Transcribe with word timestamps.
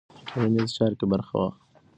په 0.15 0.21
ټولنیزو 0.29 0.73
چارو 0.77 0.97
کې 0.99 1.05
برخه 1.13 1.33
واخلئ. 1.37 1.59